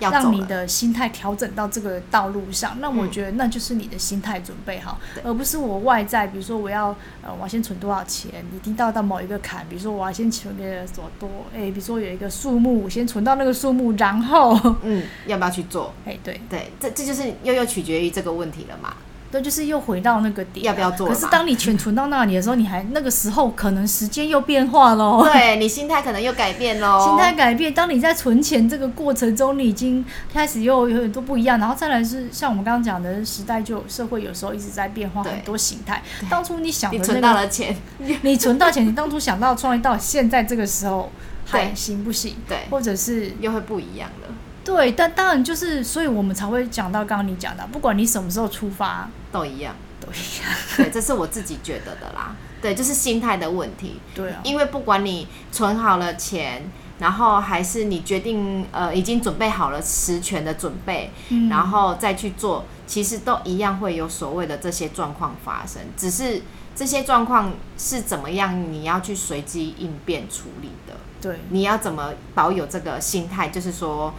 [0.00, 6.88] 让你的心态调整到这个道路上，那我觉得那就是你的心态准备好，嗯、而不是我外在，比如说我要
[7.22, 15.92] 呃，我要先存多少钱，一定到到某一个坎，比如说我要先存个多多，哎、欸，比如说有一个数目，我先存到那个数目，然后嗯，要不要去做？
[16.06, 18.94] 哎、欸，对对，这这就是又又取决于这个问题了嘛。
[19.30, 21.08] 对，就是又回到那个点，要不要做？
[21.08, 25.22] 可是当你钱存到那里的时候，你还那个时候可能时间又变化喽。
[25.22, 27.06] 对，你心态可能又改变喽。
[27.06, 31.58] 心态改变，当你在存钱这个过程中，你已经开始又有很多不一样。
[31.58, 36.02] 然后再来是像我们刚刚讲的时代，就社会有时候一直在变化，很多形态。
[36.30, 37.76] 当初你想的、那个，你存到了钱，
[38.22, 41.12] 你存到钱，你当初想到创业到现在这个时候
[41.44, 42.36] 还行不行？
[42.48, 44.28] 对，或者是又会不一样了。
[44.68, 49.74] 对，但当然就是，所以我们才会讲到刚刚你讲的，不管你什么时候出发，都一样。
[50.00, 52.36] 都一样，对，这是我自己觉得的啦。
[52.62, 53.98] 对，就是心态的问题。
[54.14, 65.82] 对啊，因为不管你存好了钱，然后还是你决定呃已经准备好了实权的准备，嗯、然后再去做，其实都一样会有所谓的这些状况发生。
[65.96, 66.42] 只是
[66.76, 70.94] 这些状况是怎么样，你要去随机应变处理的。
[71.20, 73.48] 对，你要怎么保有这个心态？
[73.48, 74.14] 就是说。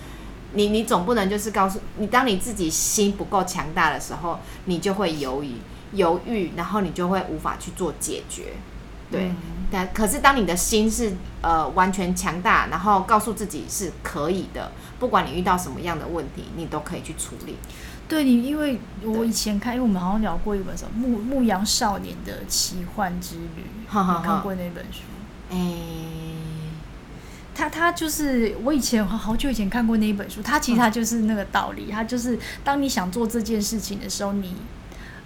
[0.54, 5.56] 你你总不能就是告诉你，当你自己心不够强大的时候，你就会犹豫
[5.94, 8.54] 犹豫，然后你就会无法去做解决。
[9.12, 9.32] 对，
[9.72, 17.56] 但、嗯、可是当你的心是呃完全强大，然后告诉自己是可以的，不管你遇到什么样的问题，你都可以去处理。
[18.08, 25.02] 对你，因为我以前看，因为我们好像聊过一本什么《牧牧羊少年的奇幻之旅》，好好好，你看过那本书？
[25.52, 26.39] 哎、欸，
[27.60, 34.56] 他他就是我以前好久以前看过那一本书，他其实他就是那个道理，他就是当你想做这件事情的时候，你。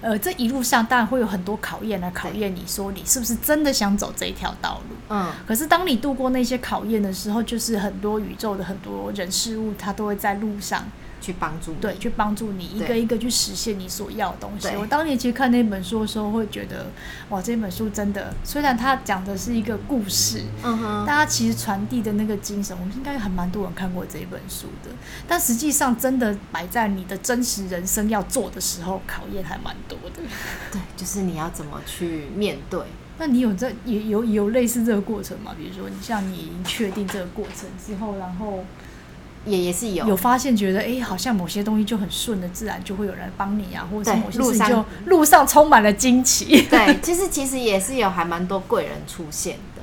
[0.06, 4.96] 呃，这一路上当然会有很多考验来考验你，说你是不是真的想走这一条道路。
[5.08, 10.84] 嗯，可是当你度过那些考验的时候，就是很多宇宙的很多人事物，他都会在路上。
[11.24, 14.68] 去帮助你，对，去帮助你一个一个去实现你所要的东西。
[14.68, 16.88] 对我当年其实看那本书的时候，会觉得
[17.30, 24.92] 哇，这本书真的，虽然它讲的是一个故事，嗯哼，但它其实传递的那个精神，我们应该还蛮多人看过这一本书的。
[25.26, 30.22] 但实际上，真的摆在你的真实人生要做的时候，考验还蛮多的。
[30.74, 32.82] 对，就是你要怎么去面对。
[33.18, 35.56] 那你有这有有有类似这个过程吗？
[35.58, 38.66] 比如说，你像你已经确定这个过程之后，然后。
[39.46, 46.62] 也也是有有发现，觉得哎、欸，好像某些东西就很顺的，自然就会有人帮你啊，或者是某些事情就路上充满了惊奇。
[46.72, 49.82] 对， 其实其实也是有还蛮多贵人出现的。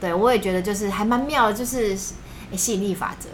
[0.00, 3.28] 对，我也觉得就是还蛮妙的，就是吸引力法则。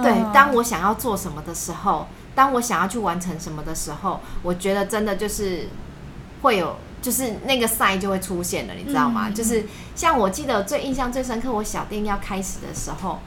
[0.00, 5.68] 对，当我想要做什么的时候，当我想要去完成什么的时候，我觉得真的就是
[6.42, 9.24] 会有，就是那个 sign 就会出现了，你知道吗？
[9.28, 13.18] 嗯、就是像我记得最印象最深刻，我小店要开始的时候。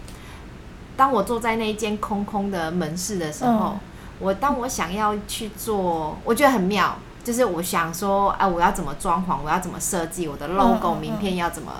[0.95, 3.79] 当我坐在那一间空空的门市的时候，嗯、
[4.19, 11.71] 我当我想要去做，我觉得很妙，就是我想说，哎、啊，我要怎么装潢，我要怎么设计我的 logo、嗯、名片要怎么，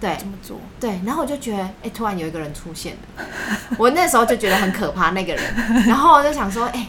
[0.00, 0.58] 对，怎么做？
[0.80, 3.24] 对，然后我就觉得，哎、欸，突然有一个人出现了，
[3.78, 5.44] 我那时候就觉得很可怕，那个人，
[5.86, 6.88] 然后我就想说，哎、欸，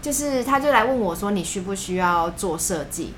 [0.00, 3.12] 就是他就来问我说，你需不需要做设计？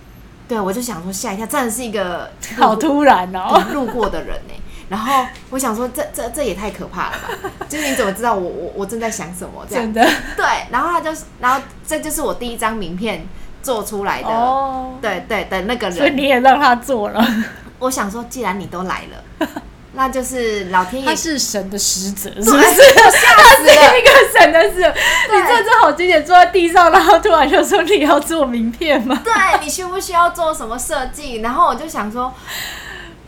[0.48, 4.54] 对，我就想说，吓一跳，真的是一个好突然哦，路过的人呢。
[4.92, 7.50] 然后我想说这，这这这也太可怕了吧！
[7.66, 9.64] 就是你怎么知道我我我正在想什么？
[9.66, 10.04] 这样真的
[10.36, 10.44] 对。
[10.70, 13.26] 然后他就是，然后这就是我第一张名片
[13.62, 14.28] 做出来的。
[14.28, 15.96] 哦，对对的那个人。
[15.96, 17.26] 所以你也让他做了。
[17.78, 19.48] 我想说，既然你都来了，
[19.96, 21.08] 那就是老天爷。
[21.08, 22.82] 他是神的使者，是不是？
[22.82, 23.96] 吓死了！
[23.98, 24.94] 一个神的使者。
[25.32, 29.18] 你这这好经典，坐在地上，然后突然就说你要做名片吗？
[29.24, 29.32] 对，
[29.64, 31.40] 你需不需要做什么设计？
[31.40, 32.30] 然后我就想说。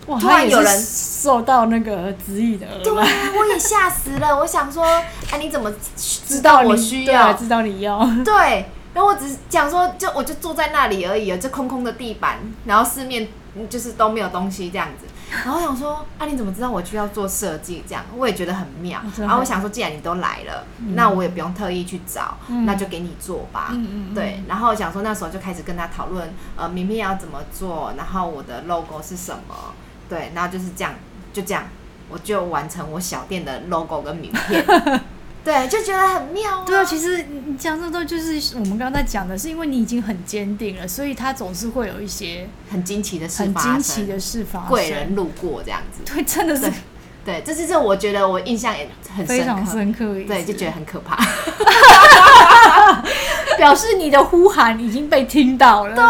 [0.06, 4.38] 哇，突然有人受到那个指引的，对，我也吓死了。
[4.38, 4.84] 我想说，
[5.30, 7.32] 哎， 你怎么知道我需要？
[7.32, 7.98] 知道你要？
[8.24, 13.28] 对，然后我只是讲说，就我就坐在那里而已，就空空的地板，然后四面
[13.70, 15.06] 就是都没有东西这样子。
[15.30, 17.82] 然后我想说，啊，你怎么知道我需要做设计？
[17.88, 19.00] 这样我也觉得很妙。
[19.18, 20.64] 然后我想说，既然你都来了，
[20.94, 22.36] 那我也不用特意去找，
[22.66, 23.74] 那就给你做吧。
[24.14, 24.44] 对。
[24.46, 29.74] 然后我想说，那时候就开始跟他讨论，呃，明片要怎么做，然后我的 logo 是什么。
[30.08, 30.94] 对，然后就是这样，
[31.32, 31.64] 就这样，
[32.08, 34.64] 我就完成我小店的 logo 跟名片。
[35.44, 36.64] 对，就觉得很妙啊。
[36.66, 46.00] 对啊，其实你讲这都就是我们刚刚在讲的，是因为你已经很坚定了，所以他总是会有一些很惊奇的事，很惊奇的事发生，贵人路过这样子。
[46.10, 46.72] 对，真的是。
[47.26, 48.86] 对，这是这我觉觉得我印象也
[49.16, 50.04] 很深刻，非常深刻。
[50.26, 51.16] 对，就觉得很可怕。
[53.56, 55.94] 表示你的呼喊已经被听到了。
[55.94, 56.04] 对，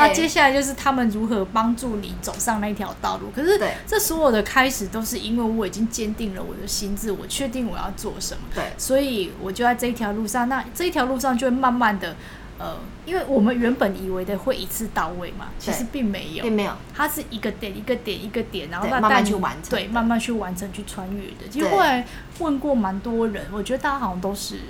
[0.00, 3.30] 那接下来就是他们如何帮助你走上那条道路。
[3.34, 8.42] 可是，这所有的开始都是因为我已经坚定了我的心智，我确定我要做什么。
[8.54, 10.48] 对，所以我就在这一条路上。
[10.48, 12.16] 那这一条路上就会慢慢的，
[12.58, 16.72] 呃，因为我们原本以为的会一次到位嘛，其实并没有，并没有。
[16.94, 21.48] 它是一个点一个点一个点，然后慢慢去完成，对，慢慢去完成去穿越的。
[21.50, 22.06] 其实后来
[22.38, 24.60] 问过蛮多人，我觉得大家好像都是，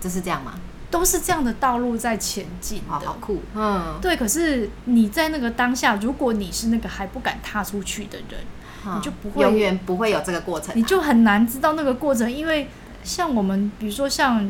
[0.00, 0.54] 就是这样吗？
[0.92, 4.14] 都是这样的道路在前进的，好，好酷，嗯，对。
[4.14, 8.40] 可是你在那个当下，如果你是那个还不敢踏出去的人，
[8.86, 12.30] 嗯、你就不会永远不会有这个过程，你就很难知道那个过程。
[12.30, 12.68] 因为
[13.02, 14.46] 像我们，比如说像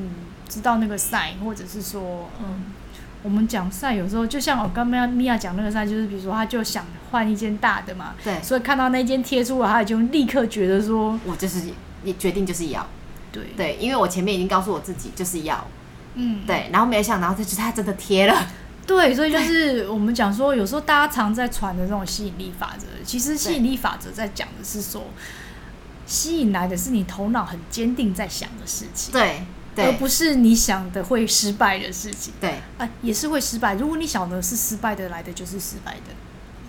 [0.48, 2.64] 知道那个赛，或者是说，嗯，
[3.22, 11.62] 我们讲赛有时候就像我刚刚米娅讲那个赛，就是比如说他就想换一间大的嘛，对，所以看到那间贴出来，他就立刻觉得说，我就是
[12.02, 12.84] 你决定就是要，
[13.30, 13.44] 对。
[13.56, 15.64] 对，因为我前面已经告诉我自己就是要。
[16.14, 18.46] 嗯，对，然后没想到，就是他真的贴了。
[18.86, 25.04] 对，所以就是我们讲说，有时候大家常在传的这种吸引力法则，其实吸引力法则在讲的是说，
[26.04, 29.42] 吸引来的是你头脑很坚定在想的事情，对，
[29.74, 32.34] 对，而不是你想的会失败的事情。
[32.40, 33.74] 对，啊，也是会失败。
[33.74, 36.12] 如果你想的是失败的，来的就是失败的。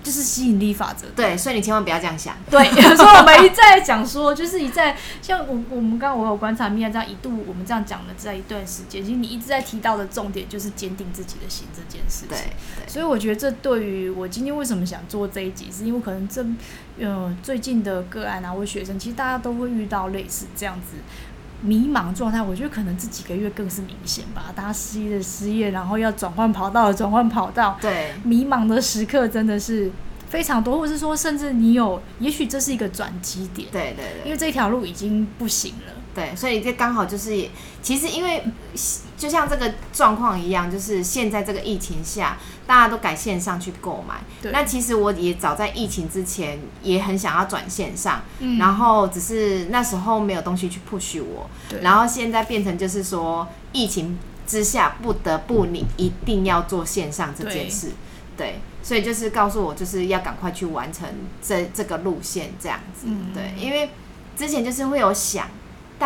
[0.04, 1.08] 就是吸引力法则。
[1.16, 2.36] 对，所以你千万不要这样想。
[2.51, 2.64] 对，
[2.95, 12.30] 所以我们一再讲说，就是一再像我我们刚刚我有观察米娅这样一度我们这样讲的这一段时间，其实你一直在提到的重点就是坚定自己的心这件事情。
[12.30, 12.38] 对，
[12.86, 16.45] 对，所以我觉得这对于我今天为什么想做这一集，是因为可能这
[16.99, 20.97] 呃最近的个案啊，或学生，其实大家都会遇到类似这样子。
[21.64, 24.51] 迷茫状态，我觉得可能这几个月更是明显吧。
[24.53, 29.89] 大家失业的失业，然后要转换跑道的转换跑道，对，迷茫的时刻真的是
[30.28, 35.93] 非常多，或者是说，甚至你有，也许这是一个转机点，对对对，因为这条路已经不行了。
[36.16, 37.49] 对，所以这刚好就是，
[37.82, 38.43] 其实因为
[39.18, 42.38] 就像这个状况一样，就是现在这个疫情下，
[42.68, 44.22] 大家都改线上去购买。
[44.39, 44.51] 对。
[44.51, 51.49] 那其实我也早在疫情之前也很想要转线上，嗯，然后只是那时候没有东西去 push 我。
[51.68, 51.82] 对。
[51.82, 57.93] 然后现在变成就是说，疫情之下不得不你一定要做线上这件事。
[58.38, 58.49] 对。
[58.49, 58.59] 对。
[58.84, 61.09] 所以就是告诉我，就是要赶快去完成
[61.41, 63.07] 这这个路线这样子。
[63.07, 63.34] 嗯。
[63.34, 63.89] 对，因为
[64.38, 65.47] 之前就是会有想。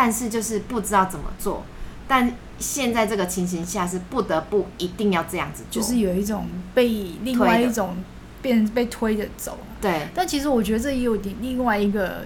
[0.00, 1.64] 但是就是不知道怎么做，
[2.06, 6.86] 但现在这个情形下是不得不一定要这样子做，就是有一种被
[7.24, 7.96] 另外一种
[8.40, 9.58] 变被推着走。
[9.80, 12.22] 对，但其实我觉得这也有点另外一个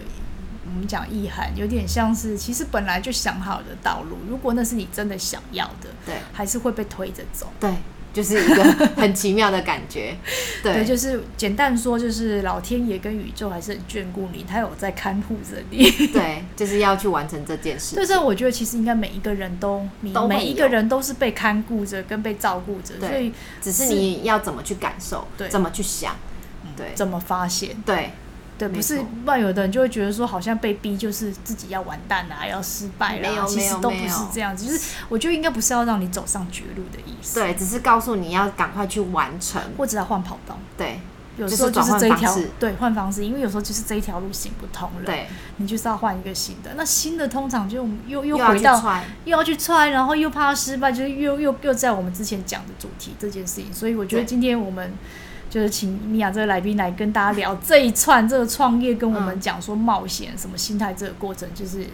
[0.66, 7.50] 我们讲意涵，有点像是其实本来就想好的道路，如果那是你真的想要的，对，还是会被推着走。
[7.58, 7.74] 对。
[8.12, 8.62] 就是一个
[8.96, 10.16] 很奇妙的感觉，
[10.62, 17.96] 对，对，就是简单说，就是老天爷跟宇宙还是很眷顾你，他有在看护着你， 对，就是要去完成这件事。
[17.96, 26.14] 就是我觉得其实应该每一个人都，你每一个人都是被看顾着跟被照顾着，所以只是你要怎么去感受，对，怎么去想，
[26.76, 28.10] 对，怎么发现，对。
[28.62, 33.28] 对，不是，万有的人就会觉得说，好像被逼就是自己要完蛋啊，要失败了。
[33.28, 34.64] 没有，其实都不是这样子。
[34.64, 37.40] 就是我觉得应该不是要让你走上绝路的意思。
[37.40, 40.56] 对，只是告诉你要赶快去完成，或者要换跑道。
[40.76, 41.00] 对，
[41.36, 45.04] 有时候就是这一条，对，换方式，因为有时候就是这一条路行不通了。
[45.04, 46.70] 对，你就是要换一个新的。
[46.76, 48.80] 那新的通常就又又回到
[49.24, 53.74] 又要去踹，然后又怕失败，就是又又又在我们之前讲的主题这件事情。
[53.74, 54.92] 所以我觉得今天我们。
[55.52, 61.86] 就是请米娅这个来宾来跟大家聊这一串这个创业，跟我们讲说冒险什么心态这个过程，就是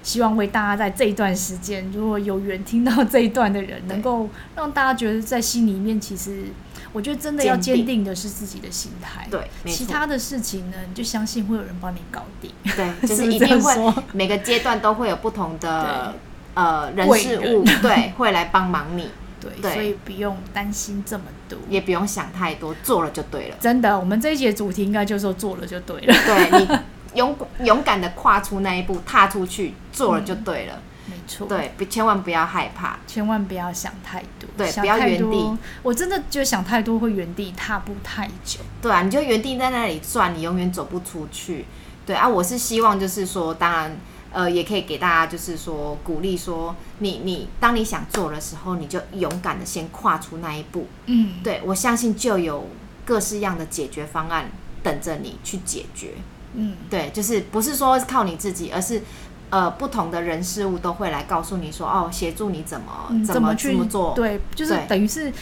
[0.00, 6.44] 希望为大家在这一段时间，如果有缘听到这一段的人，能够让大家觉得在心里面，其实
[6.92, 8.04] 我觉得真的要坚定。
[8.04, 9.26] 的是自己的心态。
[9.28, 12.52] 对，其他的事情呢，你就相信会有人帮你搞定。
[12.76, 16.14] 对， 就是一定会每个阶段都会有不同的
[16.54, 19.10] 呃人事物，对，会来帮忙你。
[19.40, 23.56] 对，对，所以不用担心这么多，也不用想太多，做了就对了。
[23.60, 26.14] 真的，我们这一节主题应该就是说做了就对了。
[26.26, 26.78] 对，你
[27.14, 30.74] 勇勇敢的跨出那一步，踏出去，做了就对了。
[31.06, 35.58] 嗯、没错，对，千万不要害怕，千万不要想太多，对，不要原地。
[35.82, 38.60] 我真的就想太多会原地踏步太久。
[38.82, 41.64] 对啊，你就原地在那里转，你永远走不出去。
[42.04, 43.96] 对啊，我是希望就是说，当然。
[44.32, 50.86] 呃，也可以给大家，就是说鼓励，说你你当你想做的时候，你就勇敢的先跨出那一步。
[51.06, 52.68] 嗯，对，我相信就有
[53.04, 54.50] 各式样的解决方案
[54.84, 56.12] 等着你去解决。
[56.54, 59.02] 嗯，对，就是不是说靠你自己，而是
[59.50, 64.14] 呃不同的人事物都会来告诉你说，哦，协助你怎么、嗯、怎么去做。
[64.14, 65.32] 对，就是等于是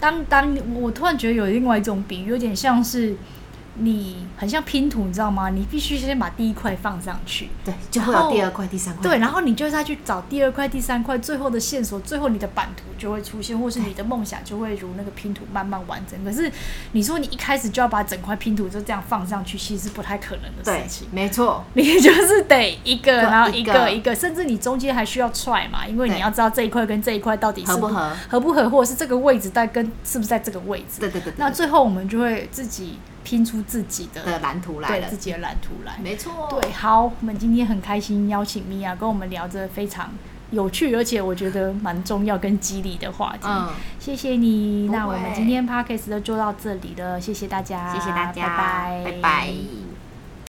[0.00, 3.14] 当当我突然觉得有另外一种比喻，有点像是。
[3.80, 5.50] 你很像拼图，你知道吗？
[5.50, 9.02] 你必须先把第一块放上去，对，就会有第二块、第三块。
[9.02, 16.18] 对，然后你就再去找第二块、第三块，最后的线索，最后你的版图就会出现，或是你的梦想就会如那个拼图慢慢完整。
[16.24, 16.50] 可是
[16.92, 21.08] 你说你一开始就要把整块拼图就这样放上去，其实是不太可能的事情。
[21.12, 31.00] 没错，你就是得一个，然后一个一个，甚至你中间还需要踹嘛，因为你要知道这一块跟这一块到底合不合，合不合，或者是这个位置在跟是不是在这个位置。
[31.00, 31.34] 对对对，对。
[31.36, 32.98] 那最后我们就会自己。
[33.28, 36.48] 拼出自己的蓝图来，对自己的蓝图来，没错。
[36.48, 40.10] 对，好，我们今天很开心邀请米娅跟我们聊着非常
[40.50, 43.46] 有趣，而且我觉得蛮重要跟激励的话题。
[43.46, 43.68] 嗯，
[44.00, 44.88] 谢谢你。
[44.88, 49.97] 那我们今天 Podcast 就做到这里了，谢谢大家，谢谢大家，拜拜，拜拜。